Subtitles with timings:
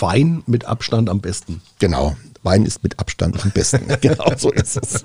[0.00, 1.60] Wein mit Abstand am besten.
[1.78, 3.86] Genau, Wein ist mit Abstand am besten.
[4.00, 5.04] genau so ist es.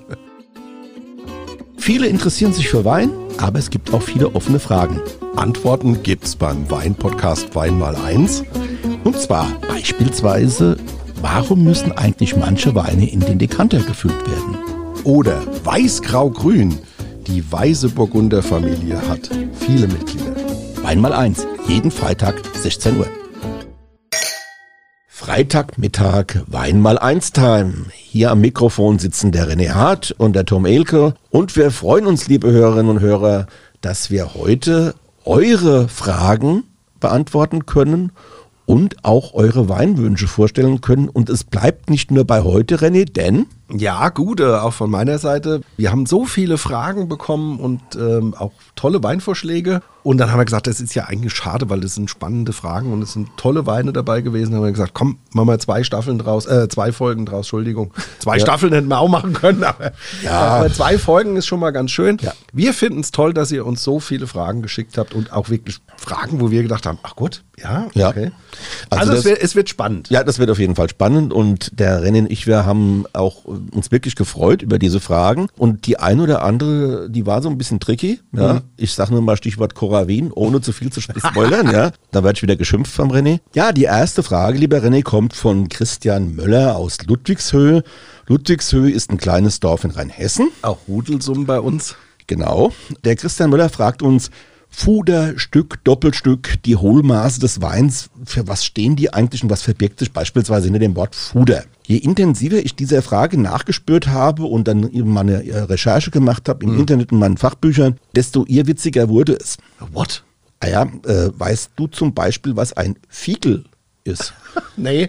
[1.76, 5.00] Viele interessieren sich für Wein, aber es gibt auch viele offene Fragen.
[5.36, 8.42] Antworten gibt's beim Wein-Podcast Wein mal eins.
[9.04, 10.78] Und zwar beispielsweise,
[11.20, 14.56] warum müssen eigentlich manche Weine in den Dekanter gefüllt werden?
[15.04, 16.78] Oder Weiß-Grau-Grün.
[17.26, 20.34] Die Weiße Burgunder Familie hat viele Mitglieder.
[20.82, 23.06] Wein mal eins, jeden Freitag 16 Uhr.
[25.34, 27.86] Freitagmittag Wein mal eins Time.
[27.92, 32.28] Hier am Mikrofon sitzen der René Hart und der Tom Elke und wir freuen uns,
[32.28, 33.46] liebe Hörerinnen und Hörer,
[33.80, 36.62] dass wir heute eure Fragen
[37.00, 38.12] beantworten können
[38.64, 41.08] und auch eure Weinwünsche vorstellen können.
[41.08, 45.18] Und es bleibt nicht nur bei heute, René, denn Ja, gut, äh, auch von meiner
[45.18, 45.60] Seite.
[45.76, 49.80] Wir haben so viele Fragen bekommen und ähm, auch tolle Weinvorschläge.
[50.02, 52.92] Und dann haben wir gesagt, das ist ja eigentlich schade, weil das sind spannende Fragen
[52.92, 54.50] und es sind tolle Weine dabei gewesen.
[54.52, 57.90] Dann haben wir gesagt, komm, machen wir zwei Staffeln draus, äh, zwei Folgen draus, Entschuldigung.
[58.18, 60.32] Zwei Staffeln hätten wir auch machen können, aber, Ja.
[60.40, 62.18] aber zwei Folgen ist schon mal ganz schön.
[62.20, 62.34] Ja.
[62.52, 65.78] Wir finden es toll, dass ihr uns so viele Fragen geschickt habt und auch wirklich
[65.96, 68.10] Fragen, wo wir gedacht haben, ach gut, ja, Ja.
[68.10, 68.30] okay.
[68.90, 70.10] Also Also, das- es, wird, es wird spannend.
[70.10, 73.46] Ja, das wird auf jeden Fall spannend und der René und ich, wir haben auch
[73.72, 77.58] uns wirklich gefreut über diese Fragen und die eine oder andere, die war so ein
[77.58, 78.20] bisschen tricky.
[78.32, 78.62] Ja.
[78.76, 81.70] Ich sage nur mal Stichwort Coravin, ohne zu viel zu spoilern.
[81.70, 81.92] ja.
[82.10, 83.40] Da werde ich wieder geschimpft vom René.
[83.54, 87.82] Ja, die erste Frage, lieber René, kommt von Christian Möller aus Ludwigshöhe.
[88.26, 90.48] Ludwigshöhe ist ein kleines Dorf in Rheinhessen.
[90.62, 91.96] Auch Rudelsummen bei uns.
[92.26, 92.72] Genau.
[93.04, 94.30] Der Christian Müller fragt uns,
[94.76, 100.00] Fuder, Stück, Doppelstück, die Hohlmaße des Weins, für was stehen die eigentlich und was verbirgt
[100.00, 101.64] sich beispielsweise hinter dem Wort Fuder?
[101.86, 106.64] Je intensiver ich dieser Frage nachgespürt habe und dann eben meine äh, Recherche gemacht habe
[106.64, 109.58] im Internet und meinen Fachbüchern, desto irrwitziger wurde es.
[109.92, 110.24] What?
[110.60, 113.64] Ah ja, äh, weißt du zum Beispiel, was ein Fiegel
[114.02, 114.34] ist?
[114.76, 115.08] Nee.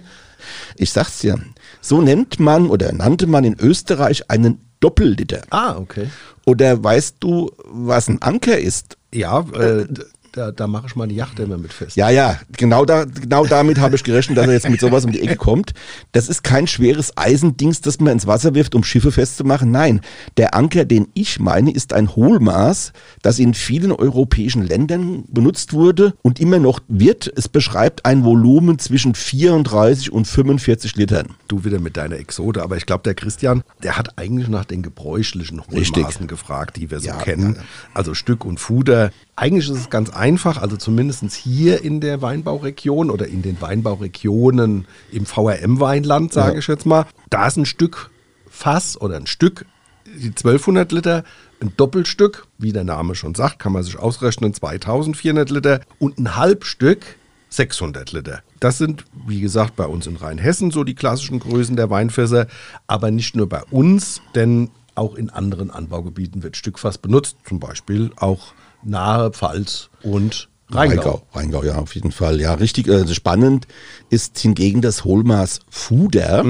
[0.77, 1.39] Ich sag's dir.
[1.81, 5.41] So nennt man oder nannte man in Österreich einen Doppelliter.
[5.49, 6.09] Ah, okay.
[6.45, 8.97] Oder weißt du, was ein Anker ist?
[9.11, 9.87] Ja, äh,
[10.35, 11.95] da, da mache ich meine Yacht immer mit fest.
[11.95, 15.11] Ja, ja, genau, da, genau damit habe ich gerechnet, dass er jetzt mit sowas um
[15.11, 15.73] die Ecke kommt.
[16.11, 19.71] Das ist kein schweres Eisendings, das man ins Wasser wirft, um Schiffe festzumachen.
[19.71, 20.01] Nein,
[20.37, 22.91] der Anker, den ich meine, ist ein Hohlmaß,
[23.21, 27.31] das in vielen europäischen Ländern benutzt wurde und immer noch wird.
[27.35, 31.29] Es beschreibt ein Volumen zwischen 34 und 45 Litern.
[31.47, 34.81] Du wieder mit deiner Exote, aber ich glaube, der Christian, der hat eigentlich nach den
[34.81, 36.03] gebräuchlichen Richtig.
[36.03, 37.53] Hohlmaßen gefragt, die wir so Ja, kennen.
[37.55, 37.67] ja, ja.
[37.93, 39.11] Also Stück und Fuder.
[39.37, 44.87] Eigentlich ist es ganz einfach, also zumindest hier in der Weinbauregion oder in den Weinbauregionen
[45.11, 46.59] im VRM-Weinland, sage Ja.
[46.59, 47.05] ich jetzt mal.
[47.29, 48.11] Da ist ein Stück
[48.49, 49.65] Fass oder ein Stück,
[50.05, 51.23] die 1200 Liter,
[51.61, 56.37] ein Doppelstück, wie der Name schon sagt, kann man sich ausrechnen, 2400 Liter und ein
[56.37, 57.17] Halbstück
[57.49, 58.41] 600 Liter.
[58.61, 62.47] Das sind, wie gesagt, bei uns in Rheinhessen so die klassischen Größen der Weinfässer,
[62.87, 68.11] aber nicht nur bei uns, denn auch in anderen Anbaugebieten wird Stückfass benutzt, zum Beispiel
[68.15, 68.53] auch
[68.85, 71.21] nahe Pfalz und Rheingau.
[71.33, 72.41] Rheingau, ja, auf jeden Fall.
[72.41, 73.67] Ja, richtig äh, spannend
[74.09, 76.43] ist hingegen das Hohlmaß Fuder.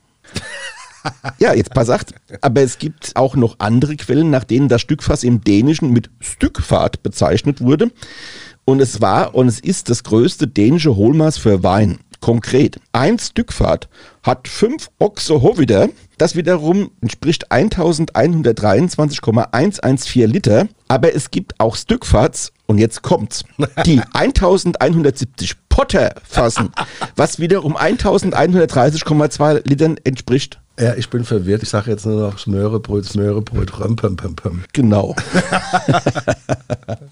[1.38, 2.14] Ja, jetzt pass acht.
[2.42, 7.02] Aber es gibt auch noch andere Quellen, nach denen das Stückfass im Dänischen mit Stückfahrt
[7.02, 7.90] bezeichnet wurde.
[8.64, 12.00] Und es war und es ist das größte dänische Hohlmaß für Wein.
[12.20, 13.88] Konkret, ein Stückfahrt
[14.22, 15.88] hat 5 Oxohovida,
[16.18, 23.44] das wiederum entspricht 1123,114 Liter, aber es gibt auch Stückfahrts, und jetzt kommt's,
[23.86, 26.70] die 1170 Potter fassen,
[27.14, 30.60] was wiederum 1130,2 Litern entspricht.
[30.78, 31.62] Ja, ich bin verwirrt.
[31.62, 34.64] Ich sage jetzt nur noch Smörebröt, Smörebröt, römpem, pem, pem.
[34.72, 35.14] Genau.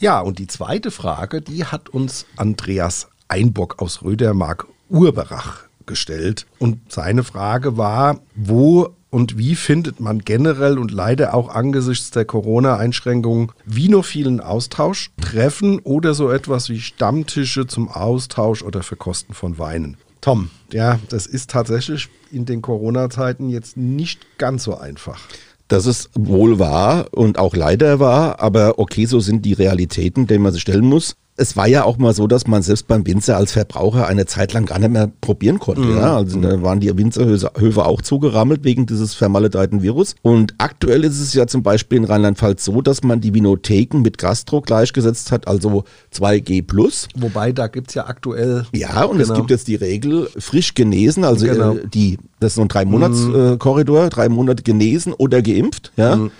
[0.00, 6.46] Ja, und die zweite Frage, die hat uns Andreas Einbock aus Rödermark Urberach gestellt.
[6.58, 12.24] Und seine Frage war, wo und wie findet man generell und leider auch angesichts der
[12.24, 19.96] Corona-Einschränkungen vinophilen Austausch, Treffen oder so etwas wie Stammtische zum Austausch oder Verkosten von Weinen?
[20.20, 25.20] Tom, ja, das ist tatsächlich in den Corona-Zeiten jetzt nicht ganz so einfach.
[25.68, 30.42] Das ist wohl wahr und auch leider wahr, aber okay, so sind die Realitäten, denen
[30.42, 31.14] man sich stellen muss.
[31.40, 34.52] Es war ja auch mal so, dass man selbst beim Winzer als Verbraucher eine Zeit
[34.52, 35.82] lang gar nicht mehr probieren konnte.
[35.82, 35.96] Mhm.
[35.96, 36.16] Ja?
[36.16, 40.16] Also da waren die Winzerhöfe auch zugerammelt wegen dieses vermaledeiten Virus.
[40.22, 44.18] Und aktuell ist es ja zum Beispiel in Rheinland-Pfalz so, dass man die Vinotheken mit
[44.18, 46.64] Gastro gleichgesetzt hat, also 2G+.
[47.16, 48.66] Wobei, da gibt es ja aktuell.
[48.74, 49.38] Ja, und es Genau.
[49.40, 51.74] gibt jetzt die Regel, frisch genesen, also Genau.
[51.76, 56.16] äh, die, das ist so ein Drei-Monats-Korridor, äh, Korridor, drei Monate genesen oder geimpft, ja.
[56.16, 56.30] Mhm.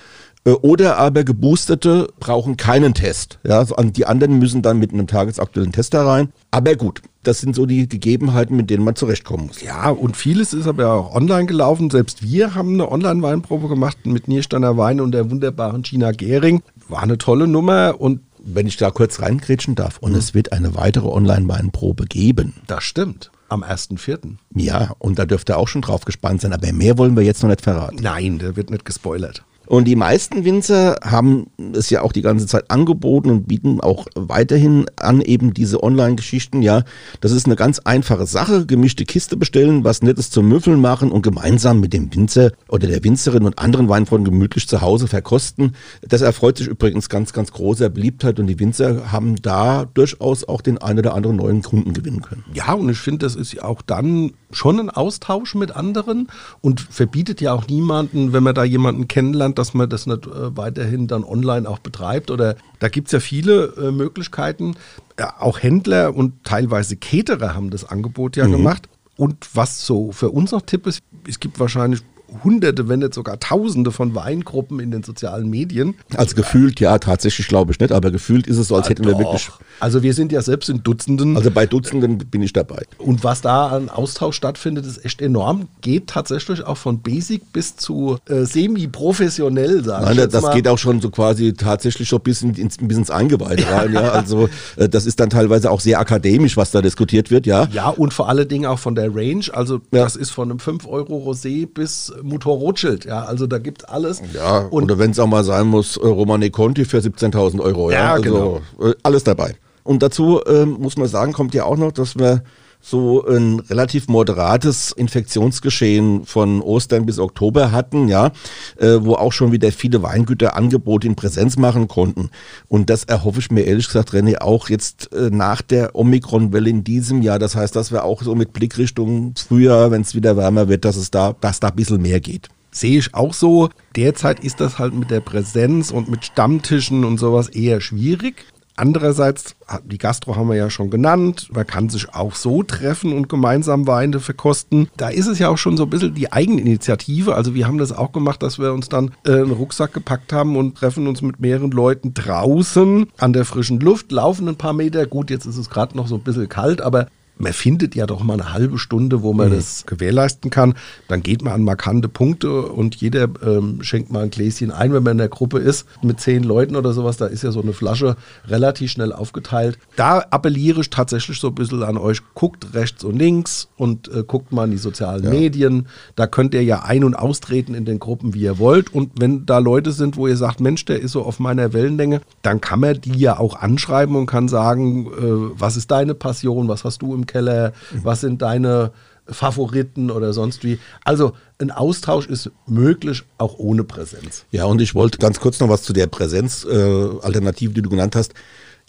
[0.49, 3.39] Äh, Oder aber Geboosterte brauchen keinen Test.
[3.45, 6.33] Ja, also die anderen müssen dann mit einem tagesaktuellen Test da rein.
[6.51, 9.61] Aber gut, das sind so die Gegebenheiten, mit denen man zurechtkommen muss.
[9.63, 11.91] Ja, und vieles ist aber auch online gelaufen.
[11.91, 16.63] Selbst wir haben eine Online-Weinprobe gemacht mit Niersteiner Wein und der wunderbaren China Gering.
[16.89, 20.07] War eine tolle Nummer und Wenn ich da kurz reingrätschen darf, Mhm.
[20.09, 22.55] und es wird eine weitere Online-Weinprobe geben.
[22.67, 23.31] das stimmt.
[23.51, 24.37] Am 1.4.
[24.55, 27.43] Ja, und da dürft ihr auch schon drauf gespannt sein, aber mehr wollen wir jetzt
[27.43, 27.99] noch nicht verraten.
[28.01, 29.43] Nein, der wird nicht gespoilert.
[29.69, 34.07] Und die meisten Winzer haben es ja auch die ganze Zeit angeboten und bieten auch
[34.15, 36.63] weiterhin an eben diese Online-Geschichten.
[36.63, 36.85] Ja,
[37.21, 38.65] das ist eine ganz einfache Sache.
[38.65, 43.05] Gemischte Kiste bestellen, was Nettes zum Müffeln machen und gemeinsam mit dem Winzer oder der
[43.05, 45.75] Winzerin und anderen Weinfreunden gemütlich zu Hause verkosten.
[46.01, 50.63] Das erfreut sich übrigens ganz, ganz großer Beliebtheit und die Winzer haben da durchaus auch
[50.63, 52.43] den einen oder anderen neuen Kunden gewinnen können.
[52.55, 56.29] Ja, und ich finde, das ist ja auch dann schon ein Austausch mit anderen
[56.63, 60.57] und verbietet ja auch niemanden, wenn man da jemanden kennenlernt, dass man das nicht äh,
[60.57, 62.31] weiterhin dann online auch betreibt.
[62.31, 64.77] Oder da gibt es ja viele äh, Möglichkeiten.
[65.19, 68.89] Ja, auch Händler und teilweise Caterer haben das Angebot ja gemacht.
[69.17, 72.03] Und was so für uns noch Tipp ist, es gibt wahrscheinlich
[72.45, 75.95] hunderte, wenn nicht sogar tausende von Weingruppen in den sozialen Medien.
[76.15, 79.13] Also gefühlt, ja, tatsächlich glaube ich nicht, aber gefühlt ist es so, als hätten wir
[79.13, 79.19] Doch.
[79.21, 79.49] wirklich,
[79.81, 81.37] Also wir sind ja selbst in Dutzenden.
[81.37, 82.85] also bei Dutzenden bin ich dabei.
[82.99, 85.69] Und was da an Austausch stattfindet, ist echt enorm.
[85.81, 90.55] Geht tatsächlich auch von Basic bis zu äh, semi-professionell, sage ich Nein, jetzt das mal.
[90.55, 93.93] geht auch schon so quasi tatsächlich schon bis, in, ins, bis ins Eingeweide rein.
[93.93, 94.11] Ja.
[94.11, 97.69] Also äh, das ist dann teilweise auch sehr akademisch, was da diskutiert wird, ja.
[97.73, 99.45] Ja, und vor allen Dingen auch von der Range.
[99.53, 100.05] Also Ja.
[100.05, 103.05] das ist von einem 5 Euro Rosé bis Motor Rothschild.
[103.05, 104.23] Ja, also da gibt es alles.
[104.35, 107.91] Ja, und oder wenn es auch mal sein muss, äh, Romane Conti für 17.000 Euro.
[107.91, 109.55] Ja, Ja, also, äh, alles dabei.
[109.85, 112.43] Und dazu ähm, muss man sagen, kommt ja auch noch, dass wir
[112.81, 118.33] so ein relativ moderates Infektionsgeschehen von Ostern bis Oktober hatten, ja,
[118.79, 122.31] äh, wo auch schon wieder viele Weingüter Angebote in Präsenz machen konnten.
[122.69, 126.85] Und das erhoffe ich mir ehrlich gesagt, René, auch jetzt äh, nach der Omikron-Welle in
[126.85, 127.39] diesem Jahr.
[127.39, 130.97] Das heißt, dass wir auch so mit Blickrichtung Frühjahr, wenn es wieder wärmer wird, dass
[130.97, 132.49] es da, dass da ein bisschen mehr geht.
[132.71, 133.71] sehe ich auch so.
[133.97, 138.47] Derzeit ist das halt mit der Präsenz und mit Stammtischen und sowas eher schwierig.
[138.79, 143.29] Andererseits, die Gastro haben wir ja schon genannt, man kann sich auch so treffen und
[143.29, 144.89] gemeinsam Weine verkosten.
[144.97, 147.35] Da ist es ja auch schon so ein bisschen die Eigeninitiative.
[147.35, 150.57] Also wir haben das auch gemacht, dass wir uns dann äh, einen Rucksack gepackt haben
[150.57, 155.07] und treffen uns mit mehreren Leuten draußen an der frischen Luft, laufen ein paar Meter.
[155.07, 157.09] Gut, jetzt ist es gerade noch so ein bisschen kalt, aber
[157.39, 160.75] man findet ja doch mal eine halbe Stunde, wo man das gewährleisten kann.
[161.09, 165.03] Dann geht man an markante Punkte und jeder ähm, schenkt mal ein Gläschen ein, wenn
[165.03, 167.17] man in der Gruppe ist mit zehn Leuten oder sowas.
[167.17, 168.17] Da ist ja so eine Flasche
[168.47, 169.79] relativ schnell aufgeteilt.
[169.97, 172.23] Da appelliere ich tatsächlich so ein bisschen an euch.
[172.35, 175.87] Guckt rechts und links und äh, guckt mal in die sozialen Medien.
[176.17, 178.93] Da könnt ihr ja ein- und austreten in den Gruppen, wie ihr wollt.
[178.93, 182.21] Und wenn da Leute sind, wo ihr sagt, Mensch, der ist so auf meiner Wellenlänge,
[182.43, 186.69] dann kann man die ja auch anschreiben und kann sagen, äh, was ist deine Passion,
[186.69, 188.91] was hast du im Keller, was sind deine
[189.31, 190.79] Favoriten oder sonst wie.
[191.05, 194.45] Also ein Austausch ist möglich, auch ohne Präsenz.
[194.51, 198.35] Ja, und ich wollte ganz kurz noch was zu der Präsenz-Alternative, die du genannt hast.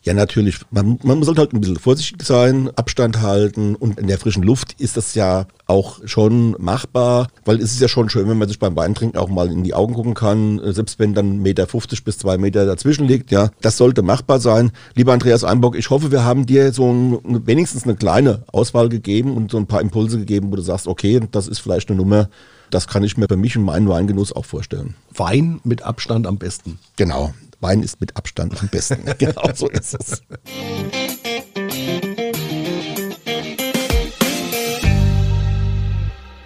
[0.03, 0.60] Ja, natürlich.
[0.72, 4.74] Man, man sollte halt ein bisschen vorsichtig sein, Abstand halten und in der frischen Luft
[4.79, 8.60] ist das ja auch schon machbar, weil es ist ja schon schön, wenn man sich
[8.60, 12.03] beim Weintrinken auch mal in die Augen gucken kann, äh, selbst wenn dann Meter 50
[12.03, 13.32] bis zwei Meter dazwischen liegt.
[13.32, 14.72] Ja, das sollte machbar sein.
[14.96, 19.36] Lieber Andreas Einbock, ich hoffe, wir haben dir so ein, wenigstens eine kleine Auswahl gegeben
[19.36, 22.29] und so ein paar Impulse gegeben, wo du sagst, okay, das ist vielleicht eine Nummer,
[22.72, 24.96] das kann ich mir für mich und meinen Weingenuss auch vorstellen.
[25.13, 26.79] Wein mit Abstand am besten.
[26.96, 27.34] Genau.
[27.62, 29.04] Wein ist mit Abstand am besten.
[29.18, 30.22] genau so ist es.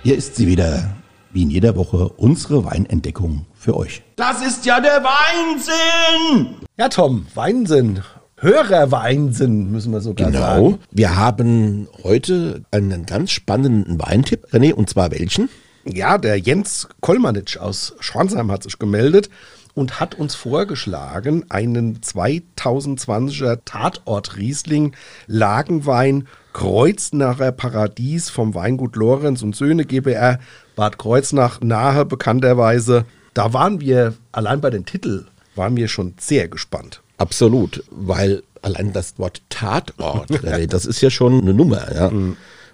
[0.03, 0.95] Hier ist sie wieder,
[1.31, 4.03] wie in jeder Woche, unsere Weinentdeckung für euch.
[4.17, 6.55] Das ist ja der Weinsinn!
[6.77, 8.01] Ja, Tom, Weinsinn.
[8.37, 10.39] Hörerweinsinn, müssen wir sogar Genau.
[10.41, 10.79] sagen.
[10.91, 15.47] Wir haben heute einen ganz spannenden Weintipp, René, und zwar welchen?
[15.85, 19.29] Ja, der Jens Kolmanitsch aus Schwansheim hat sich gemeldet
[19.73, 24.95] und hat uns vorgeschlagen, einen 2020er Tatort Riesling
[25.27, 30.39] Lagenwein Kreuznacher Paradies vom Weingut Lorenz und Söhne GbR
[30.75, 33.05] Bad Kreuznach nahe bekannterweise.
[33.33, 35.25] Da waren wir allein bei den Titel
[35.55, 37.01] waren wir schon sehr gespannt.
[37.17, 41.93] Absolut, weil allein das Wort Tatort, René, das ist ja schon eine Nummer.
[41.93, 42.11] Ja.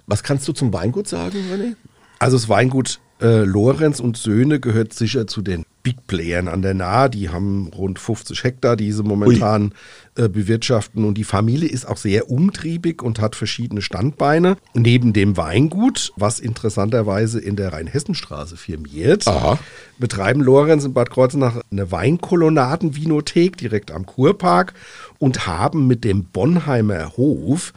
[0.07, 1.75] Was kannst du zum Weingut sagen, René?
[2.19, 6.73] Also das Weingut äh, Lorenz und Söhne gehört sicher zu den Big Playern an der
[6.73, 7.09] Nahe.
[7.09, 9.73] Die haben rund 50 Hektar, die sie momentan
[10.15, 11.05] äh, bewirtschaften.
[11.05, 14.57] Und die Familie ist auch sehr umtriebig und hat verschiedene Standbeine.
[14.73, 19.59] Neben dem Weingut, was interessanterweise in der Rheinhessenstraße firmiert, Aha.
[19.97, 24.73] betreiben Lorenz in Bad Kreuznach eine Weinkolonnaden-Vinothek direkt am Kurpark
[25.19, 27.73] und haben mit dem Bonheimer Hof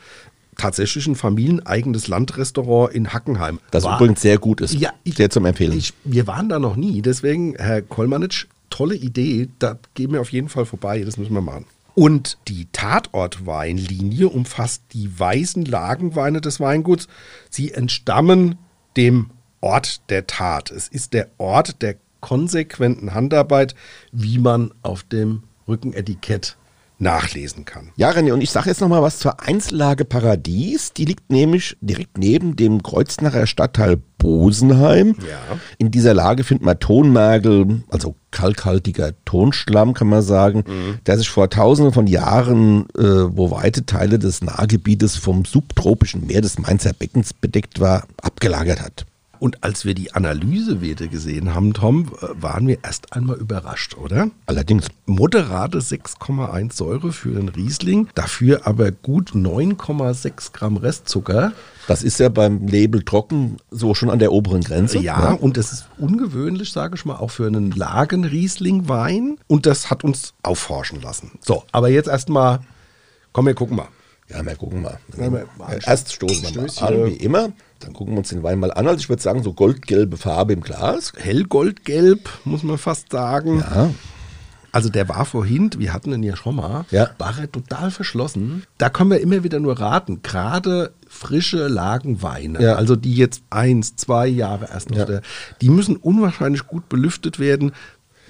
[0.56, 3.59] tatsächlich ein familieneigenes Landrestaurant in Hackenheim.
[3.71, 4.75] Das War- übrigens sehr gut ist.
[4.75, 5.76] Ja, ich- sehr zum Empfehlen.
[5.76, 9.49] ich, wir waren da noch nie, deswegen, Herr Kolmanitsch, tolle Idee.
[9.59, 11.66] Da gehen wir auf jeden Fall vorbei, das müssen wir machen.
[11.94, 17.06] Und die Tatortweinlinie umfasst die weißen Lagenweine des Weinguts.
[17.50, 18.56] Sie entstammen
[18.97, 19.30] dem
[19.61, 20.71] Ort der Tat.
[20.71, 23.75] Es ist der Ort der konsequenten Handarbeit,
[24.11, 26.56] wie man auf dem Rückenetikett
[27.02, 27.90] nachlesen kann.
[27.97, 30.92] Ja, René, und ich sage jetzt noch mal was zur Einzellage Paradies.
[30.92, 35.16] Die liegt nämlich direkt neben dem Kreuznacher Stadtteil Bosenheim.
[35.28, 35.59] Ja.
[35.78, 40.64] In dieser Lage findet man Tonmergel, also kalkhaltiger Tonschlamm, kann man sagen,
[41.06, 46.40] der sich vor tausenden von Jahren, äh, wo weite Teile des Nahgebietes vom subtropischen Meer
[46.40, 49.06] des Mainzer Beckens bedeckt war, abgelagert hat.
[49.42, 54.30] Und als wir die Analysewerte gesehen haben, Tom, äh, waren wir erst einmal überrascht, oder?
[54.46, 61.50] Allerdings, moderate 6,1 Säure für den Riesling, dafür aber gut 9,6 Gramm Restzucker.
[61.88, 65.00] das ist ja beim Label trocken so schon an der oberen Grenze.
[65.00, 69.38] Ja, und das ist ungewöhnlich, sage ich mal, auch für einen Lagen-Riesling-Wein.
[69.49, 71.32] Und das hat uns aufhorchen lassen.
[71.40, 72.61] So, aber jetzt erstmal,
[73.32, 73.88] komm, wir gucken mal.
[74.28, 74.99] Ja, mal gucken mal.
[75.18, 75.46] Ja, mal-
[75.84, 77.52] Erst stoßen wir mal an, wie immer.
[77.84, 78.86] Dann gucken wir uns den Wein mal an.
[78.86, 81.12] Also ich würde sagen, so goldgelbe Farbe im Glas.
[81.16, 83.58] Hellgoldgelb, muss man fast sagen.
[83.60, 83.90] Ja.
[84.74, 87.10] Also der war vorhin, wir hatten ihn ja schon mal, Ja.
[87.18, 88.62] war er total verschlossen.
[88.78, 92.74] Da können wir immer wieder nur raten, gerade frische Lagenweine, Ja.
[92.76, 95.20] also die jetzt eins, zwei Jahre erst noch, Ja.
[95.60, 97.72] die müssen unwahrscheinlich gut belüftet werden.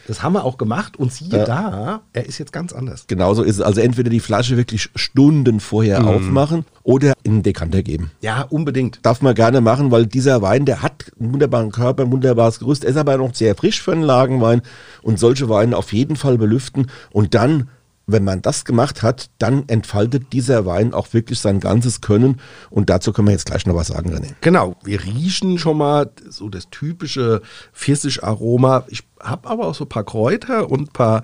[0.09, 1.44] Das haben wir auch gemacht und siehe Ja.
[1.44, 3.06] da, er ist jetzt ganz anders.
[3.06, 3.61] Genauso ist es.
[3.62, 6.09] Also entweder die Flasche wirklich Stunden vorher Mhm.
[6.09, 8.11] aufmachen oder in den Dekanter geben.
[8.21, 8.99] Ja, unbedingt.
[9.02, 12.85] Darf man gerne machen, weil dieser Wein, der hat einen wunderbaren Körper, ein wunderbares Gerüst.
[12.85, 14.62] Er ist aber noch sehr frisch für einen Lagenwein
[15.02, 17.68] und solche Weine auf jeden Fall belüften und dann
[18.06, 22.40] wenn man das gemacht hat, dann entfaltet dieser Wein auch wirklich sein ganzes Können.
[22.71, 24.35] Und dazu können wir jetzt gleich noch was sagen, René.
[24.40, 27.42] Genau, wir riechen schon mal so das typische
[27.73, 28.85] Pfirsicharoma.
[28.88, 31.23] Ich habe aber auch so ein paar Kräuter und ein paar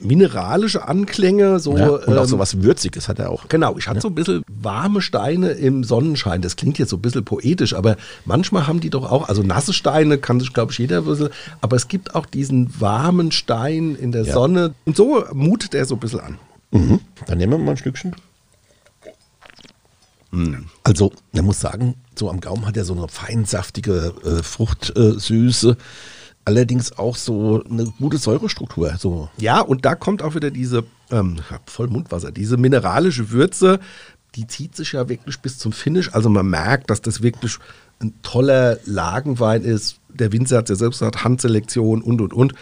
[0.00, 1.58] mineralische Anklänge.
[1.60, 3.48] So, Ja, und auch ähm, so was Würziges hat er auch.
[3.48, 6.42] Genau, ich hatte so ein bisschen warme Steine im Sonnenschein.
[6.42, 9.72] Das klingt jetzt so ein bisschen poetisch, aber manchmal haben die doch auch, also nasse
[9.72, 11.28] Steine kann sich, glaube ich, jeder bisschen,
[11.60, 14.34] aber es gibt auch diesen warmen Stein in der Ja.
[14.34, 14.74] Sonne.
[14.84, 16.38] Und so mutet er so ein bisschen an.
[16.70, 17.00] Mhm.
[17.26, 18.14] Dann nehmen wir mal ein Stückchen.
[20.84, 25.76] Also, man muss sagen, so am Gaumen hat er so eine feinsaftige äh, Fruchtsüße.
[26.44, 28.94] Allerdings auch so eine gute Säurestruktur.
[28.98, 29.28] So.
[29.38, 33.80] Ja, und da kommt auch wieder diese, ähm, voll Mundwasser, diese mineralische Würze,
[34.34, 36.12] die zieht sich ja wirklich bis zum Finish.
[36.12, 37.58] Also man merkt, dass das wirklich
[38.00, 39.98] ein toller Lagenwein ist.
[40.08, 42.54] Der Winzer hat es ja selbst gesagt, Handselektion und und und.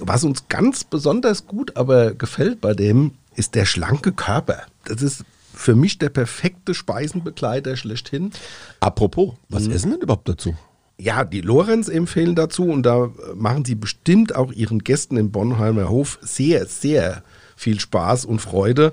[0.00, 4.62] Was uns ganz besonders gut aber gefällt bei dem, ist der schlanke Körper.
[4.84, 8.32] Das ist für mich der perfekte Speisenbegleiter schlechthin.
[8.80, 10.54] Apropos, was essen denn überhaupt dazu?
[10.98, 15.30] Ja, die Lorenz empfehlen dazu und da äh, machen sie bestimmt auch ihren Gästen im
[15.32, 17.22] Bonheimer Hof sehr, sehr
[17.56, 18.92] viel Spaß und Freude.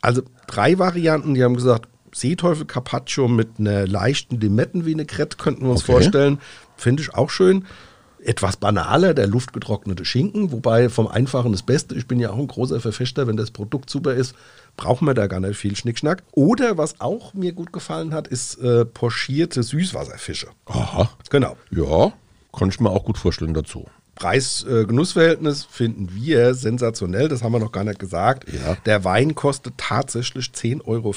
[0.00, 5.82] Also drei Varianten, die haben gesagt, Seeteufel Carpaccio mit einer leichten Limettenvinaigrette könnten wir uns
[5.84, 5.92] Okay.
[5.92, 6.38] vorstellen.
[6.76, 7.64] Finde ich auch schön.
[8.24, 11.94] Etwas banaler, der luftgetrocknete Schinken, wobei vom Einfachen das Beste.
[11.96, 14.34] Ich bin ja auch ein großer Verfechter, wenn das Produkt super ist,
[14.76, 16.22] brauchen wir da gar nicht viel Schnickschnack.
[16.32, 20.48] Oder was auch mir gut gefallen hat, ist äh, pochierte Süßwasserfische.
[20.66, 21.10] Aha.
[21.30, 21.56] Genau.
[21.70, 22.12] Ja,
[22.56, 23.86] kann ich mir auch gut vorstellen dazu.
[24.14, 28.46] Preis-Genuss-Verhältnis finden wir sensationell, das haben wir noch gar nicht gesagt.
[28.52, 28.76] Ja.
[28.86, 31.14] Der Wein kostet tatsächlich 10,50 Euro.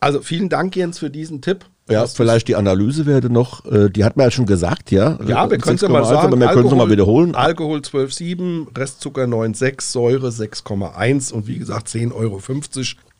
[0.00, 1.64] Also vielen Dank, Jens, für diesen Tipp.
[1.90, 5.18] Ja, vielleicht die Analysewerte noch, äh, die hat man ja schon gesagt, ja.
[5.26, 6.26] Ja, wir können es ja mal 6,1, sagen.
[6.28, 7.34] Aber wir können es nochmal wiederholen.
[7.34, 12.40] Alkohol 12,7, Restzucker 9,6, Säure 6,1 und wie gesagt 10,50 Euro.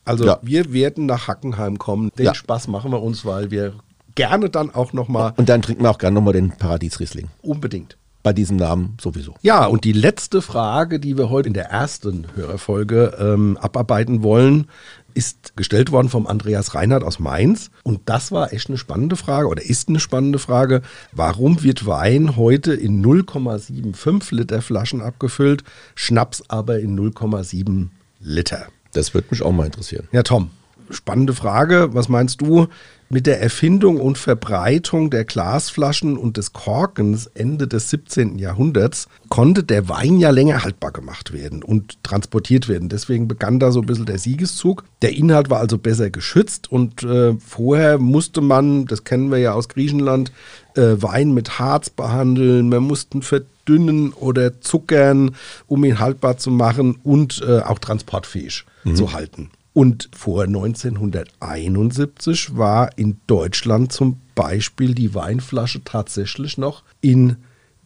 [0.05, 0.39] Also Ja.
[0.43, 2.11] wir werden nach Hackenheim kommen.
[2.19, 2.35] Den Ja.
[2.35, 3.75] Spaß machen wir uns, weil wir
[4.15, 7.29] gerne dann auch nochmal Und dann trinken wir auch gerne nochmal den Paradiesriesling.
[7.43, 7.97] unbedingt.
[8.23, 9.35] Bei diesem Namen sowieso.
[9.41, 14.67] Ja, und die letzte Frage, die wir heute in der ersten Hörerfolge ähm, abarbeiten wollen,
[15.15, 17.71] ist gestellt worden vom Andreas Reinhardt aus Mainz.
[17.83, 20.83] Und das war echt eine spannende Frage oder ist eine spannende Frage.
[21.13, 27.89] Warum wird Wein heute in 0,75 Liter Flaschen abgefüllt, Schnaps aber in 0,7
[28.21, 28.67] Liter?
[28.93, 30.09] Das würde mich auch mal interessieren.
[30.13, 30.51] Ja, Tom,
[30.91, 31.95] spannende Frage.
[31.95, 32.69] Was meinst du?
[33.13, 38.39] Mit der Erfindung und Verbreitung der Glasflaschen und des Korkens Ende des 17.
[38.39, 42.89] Jahrhunderts konnte der Wein ja länger haltbar gemacht werden und transportiert werden.
[42.89, 44.85] Deswegen begann da so ein bisschen der Siegeszug.
[45.03, 49.55] Der Inhalt war also besser geschützt und äh, vorher musste man, das kennen wir ja
[49.55, 50.31] aus Griechenland,
[50.77, 52.69] äh, Wein mit Harz behandeln.
[52.69, 55.35] Man musste ihn verdünnen oder zuckern,
[55.67, 59.51] um ihn haltbar zu machen und äh, auch transportfähig zu halten.
[59.81, 67.37] Und vor 1971 war in Deutschland zum Beispiel die Weinflasche tatsächlich noch in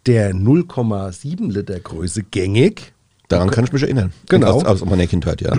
[0.05, 2.95] der 0,7 Liter Größe gängig.
[3.29, 4.13] Daran kann ich mich erinnern.
[4.29, 4.55] Genau.
[4.55, 5.57] Aus, aus meiner Kindheit, ja.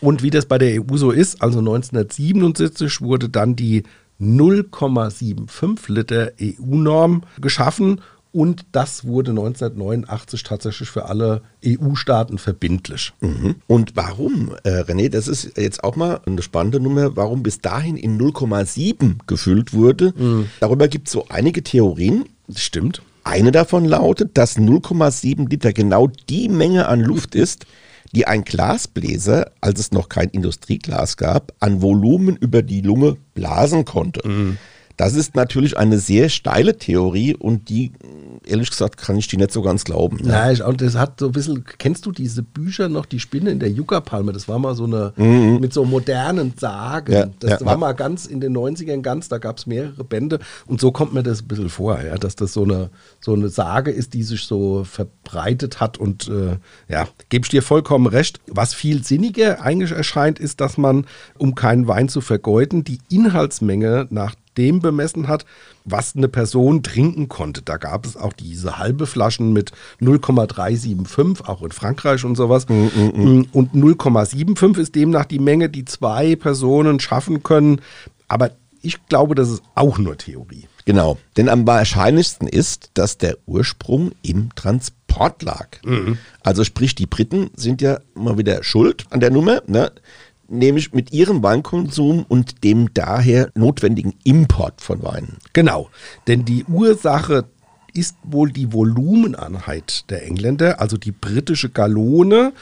[0.00, 3.84] Und wie das bei der EU so ist, also 1977 wurde dann die
[4.20, 8.00] 0,75 Liter EU-Norm geschaffen
[8.32, 13.12] und das wurde 1989 tatsächlich für alle EU-Staaten verbindlich.
[13.20, 13.56] Mhm.
[13.66, 17.96] Und warum, äh, René, das ist jetzt auch mal eine spannende Nummer, warum bis dahin
[17.96, 20.12] in 0,7 gefüllt wurde.
[20.60, 22.26] Darüber gibt es so einige Theorien.
[22.46, 23.02] Das stimmt.
[23.24, 27.66] Eine davon lautet, dass 0,7 Liter genau die Menge an Luft ist,
[28.12, 33.84] die ein Glasbläser, als es noch kein Industrieglas gab, an Volumen über die Lunge blasen
[33.84, 34.20] konnte.
[34.96, 37.92] Das ist natürlich eine sehr steile Theorie und die,
[38.46, 40.20] ehrlich gesagt, kann ich die nicht so ganz glauben.
[40.24, 43.50] Ja, ich, und das hat so ein bisschen, kennst du diese Bücher noch, die Spinne
[43.50, 44.32] in der Yucca-Palme?
[44.32, 47.12] Das war mal so eine, mit so modernen Sagen.
[47.12, 47.66] Ja, das ja.
[47.66, 51.12] war mal ganz in den 90ern ganz, da gab es mehrere Bände und so kommt
[51.12, 54.22] mir das ein bisschen vor, ja, dass das so eine, so eine Sage ist, die
[54.22, 56.56] sich so verbreitet hat und äh,
[56.88, 58.40] ja, gebe ich dir vollkommen recht.
[58.46, 61.06] Was viel sinniger eigentlich erscheint, ist, dass man,
[61.36, 65.44] um keinen Wein zu vergeuden, die Inhaltsmenge nach dem bemessen hat,
[65.84, 67.62] was eine Person trinken konnte.
[67.62, 72.66] Da gab es auch diese halbe Flaschen mit 0,375, auch in Frankreich und sowas.
[72.66, 77.80] Und 0,75 ist demnach die Menge, die zwei Personen schaffen können.
[78.28, 78.50] Aber
[78.82, 80.68] ich glaube, das ist auch nur Theorie.
[80.84, 85.66] Genau, denn am wahrscheinlichsten ist, dass der Ursprung im Transport lag.
[86.44, 89.90] Also sprich, die Briten sind ja mal wieder schuld an der Nummer, ne?
[90.48, 95.38] Nämlich mit ihrem Weinkonsum und dem daher notwendigen Import von Weinen.
[95.52, 95.90] Genau,
[96.26, 97.44] denn die Ursache
[97.92, 102.52] ist wohl die Volumeneinheit der Engländer, also die britische Gallone,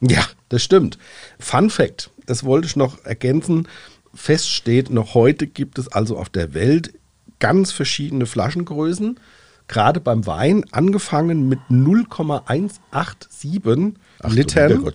[0.02, 0.98] Ja, das stimmt.
[1.40, 3.68] Fun Fact, das wollte ich noch ergänzen.
[4.14, 6.94] Fest steht, noch heute gibt es also auf der Welt
[7.44, 9.20] ganz verschiedene Flaschengrößen.
[9.68, 13.62] Gerade beim Wein, angefangen mit 0,187
[14.22, 14.92] Ach du Litern.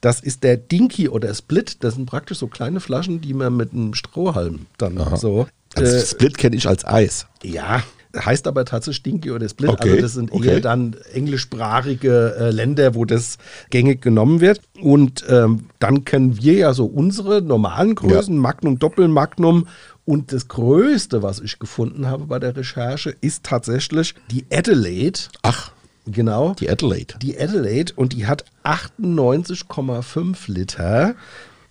[0.00, 1.84] Das ist der Dinky oder Split.
[1.84, 5.46] Das sind praktisch so kleine Flaschen, die man mit einem Strohhalm dann so.
[5.76, 7.28] Also äh, Split kenne ich als Eis.
[7.44, 7.84] ja,
[8.16, 9.70] heißt aber tatsächlich Stinky oder Split.
[9.70, 10.48] Okay, Also das sind okay.
[10.48, 13.38] eher dann englischsprachige äh, Länder, wo das
[13.70, 14.60] gängig genommen wird.
[14.80, 19.66] Und ähm, dann kennen wir ja so unsere normalen Größen, Magnum, Doppelmagnum.
[20.04, 25.20] Und das Größte, was ich gefunden habe bei der Recherche, ist tatsächlich die Adelaide.
[25.42, 25.72] Ach,
[26.06, 26.54] Genau.
[26.54, 27.14] die Adelaide.
[27.22, 31.14] Die Adelaide und die hat 98,5 Liter.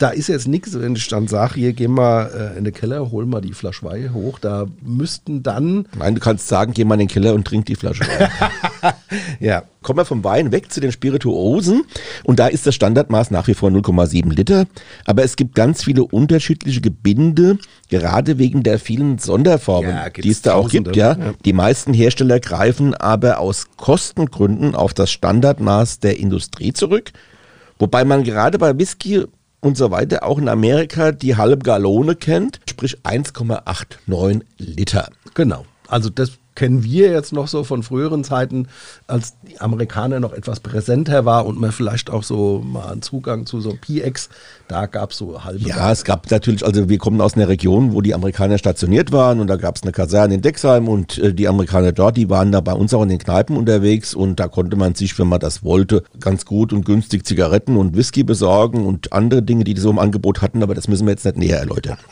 [0.01, 3.11] Da ist jetzt nichts, wenn ich dann sage, hier geh mal äh, in den Keller,
[3.11, 4.39] hol mal die Flasche Wein hoch.
[4.39, 7.75] Da müssten dann, Nein, du kannst sagen, geh mal in den Keller und trink die
[7.75, 8.03] Flasche.
[9.39, 11.85] ja, Kommen wir vom Wein weg zu den Spirituosen.
[12.23, 14.65] Und da ist das Standardmaß nach wie vor 0,7 Liter.
[15.05, 17.57] Aber es gibt ganz viele unterschiedliche Gebinde,
[17.89, 20.95] gerade wegen der vielen Sonderformen, Ja, die es da auch Tausende, gibt.
[20.97, 21.17] Ja.
[21.17, 21.33] ja.
[21.45, 27.11] Die meisten Hersteller greifen aber aus Kostengründen auf das Standardmaß der Industrie zurück.
[27.79, 29.25] Wobei man gerade bei Whisky
[29.61, 35.09] und so weiter auch in Amerika die halbe Gallone kennt, sprich 1,89 Liter.
[35.33, 35.65] genau.
[35.91, 38.67] Also das kennen wir jetzt noch so von früheren Zeiten,
[39.07, 43.45] als die Amerikaner noch etwas präsenter war und man vielleicht auch so mal einen Zugang
[43.45, 44.29] zu so PX,
[44.69, 45.67] da gab es so halbe.
[45.67, 49.41] Ja, es gab natürlich, also wir kommen aus einer Region, wo die Amerikaner stationiert waren
[49.41, 52.53] und da gab es eine Kaserne in Dexheim und äh, die Amerikaner dort, die waren
[52.53, 55.41] da bei uns auch in den Kneipen unterwegs und da konnte man sich, wenn man
[55.41, 59.81] das wollte, ganz gut und günstig Zigaretten und Whisky besorgen und andere Dinge, die die
[59.81, 61.97] so im Angebot hatten, aber das müssen wir jetzt nicht näher erläutern.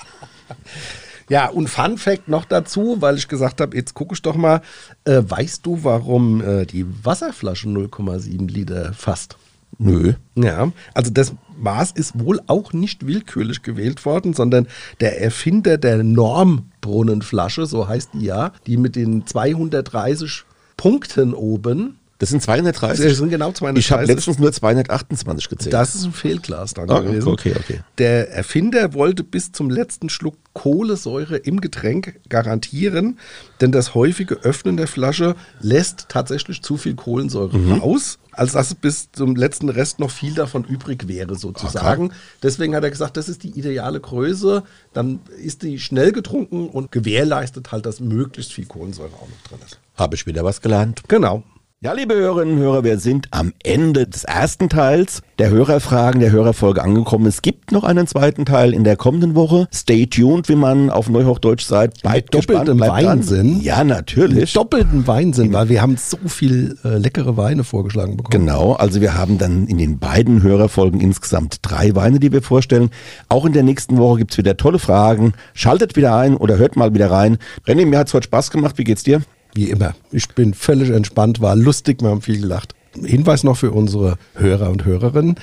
[1.29, 4.61] Ja, und Fun Fact noch dazu, weil ich gesagt habe, jetzt gucke ich doch mal,
[5.05, 9.37] äh, weißt du, warum äh, die Wasserflasche 0,7 Liter fasst?
[9.77, 10.13] Nö.
[10.35, 14.67] Ja, also das Maß ist wohl auch nicht willkürlich gewählt worden, sondern
[14.99, 22.29] der Erfinder der Normbrunnenflasche, so heißt die ja, die mit den 230 Punkten oben, Das
[22.29, 23.05] sind 230.
[23.05, 23.85] Das sind genau 230.
[23.85, 25.73] Ich habe letztens nur 228 gezählt.
[25.73, 27.27] das ist ein Fehlglas dann Ah, gewesen.
[27.29, 27.79] okay, okay.
[27.97, 33.17] Der Erfinder wollte bis zum letzten Schluck Kohlensäure im Getränk garantieren,
[33.61, 37.71] denn das häufige Öffnen der Flasche lässt tatsächlich zu viel Kohlensäure Mhm.
[37.79, 42.11] raus, als dass bis zum letzten Rest noch viel davon übrig wäre sozusagen.
[42.43, 46.91] Deswegen hat er gesagt, das ist die ideale Größe, dann ist die schnell getrunken und
[46.91, 49.79] gewährleistet halt, dass möglichst viel Kohlensäure auch noch drin ist.
[49.95, 51.03] Habe ich wieder was gelernt.
[51.07, 51.43] Genau.
[51.81, 56.29] Ja, liebe Hörerinnen und Hörer, wir sind am Ende des ersten Teils der Hörerfragen, der
[56.29, 57.25] Hörerfolge angekommen.
[57.25, 59.65] Es gibt noch einen zweiten Teil in der kommenden Woche.
[59.73, 62.01] Stay tuned, wie man auf Neuhochdeutsch sagt.
[62.01, 63.19] Bleibt Mit doppeltem gespannt, bleibt dran.
[63.19, 63.61] Weinsinn.
[63.61, 64.51] Ja, natürlich.
[64.51, 68.45] Doppelten Weinsinn, weil wir haben so viel äh, leckere Weine vorgeschlagen bekommen.
[68.45, 72.89] Genau, also wir haben dann in den beiden Hörerfolgen insgesamt drei Weine, die wir vorstellen.
[73.29, 75.31] Auch in der nächsten Woche gibt's wieder tolle Fragen.
[75.53, 77.37] Schaltet wieder ein oder hört mal wieder rein.
[77.65, 78.77] René, mir hat's heute Spaß gemacht.
[78.77, 79.21] Wie geht's dir?
[79.53, 79.95] Wie immer.
[80.11, 82.73] Ich bin völlig entspannt, war lustig, wir haben viel gelacht.
[83.03, 85.35] Hinweis noch für unsere Hörer und Hörerinnen.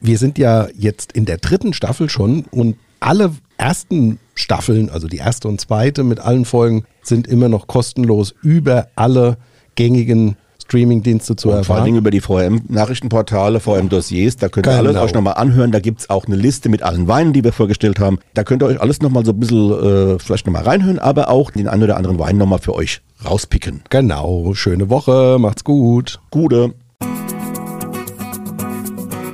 [0.00, 5.18] Wir sind ja jetzt in der dritten Staffel schon und alle ersten Staffeln, also die
[5.18, 9.36] erste und zweite mit allen Folgen, sind immer noch kostenlos über alle
[9.74, 11.84] gängigen Streaming-Dienste zu Und vor allen erfahren.
[11.84, 14.36] Dingen über die VM-Nachrichtenportale, VM-Dossiers.
[14.36, 14.88] Da könnt ihr Genau.
[14.90, 15.70] alles euch nochmal anhören.
[15.72, 18.18] Da gibt's auch eine Liste mit allen Weinen, die wir vorgestellt haben.
[18.34, 19.70] Da könnt ihr euch alles nochmal so ein bisschen
[20.14, 23.82] äh, vielleicht nochmal reinhören, aber auch den einen oder anderen Wein nochmal für euch rauspicken.
[23.90, 26.20] Genau, schöne Woche, macht's gut.
[26.30, 26.74] Gute.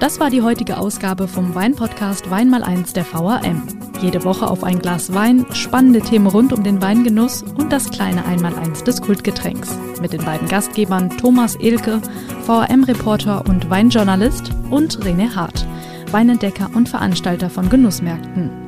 [0.01, 3.62] Das war die heutige Ausgabe vom Weinpodcast Wein mal eins der VAM.
[4.01, 8.24] Jede Woche auf ein Glas Wein, spannende Themen rund um den Weingenuss und das kleine
[8.24, 9.77] Einmaleins des Kultgetränks.
[10.01, 12.01] Mit den beiden Gastgebern Thomas Elke,
[12.46, 15.66] VAM-Reporter und Weinjournalist und René Hart,
[16.12, 18.68] Weinentdecker und Veranstalter von Genussmärkten.